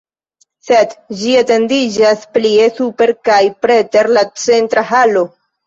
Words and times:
Sed 0.69 0.95
ĝi 1.19 1.33
etendiĝas 1.41 2.25
plie 2.39 2.71
super 2.81 3.15
kaj 3.31 3.39
preter 3.67 4.13
la 4.17 4.27
centra 4.49 4.89
halo. 4.97 5.27